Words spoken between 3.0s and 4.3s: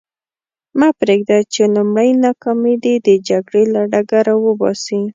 د جګړې له ډګر